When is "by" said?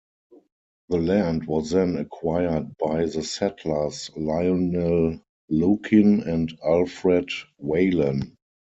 2.79-3.05